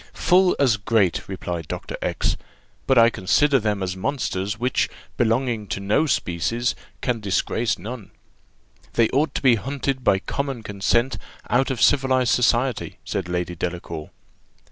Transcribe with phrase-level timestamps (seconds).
[0.13, 1.95] "Full as great," replied Dr.
[2.01, 2.35] X;
[2.87, 8.09] "but I consider them as monsters, which belonging to no species, can disgrace none."
[8.93, 11.19] "They ought to be hunted by common consent
[11.51, 14.09] out of civilized society," said Lady Delacour.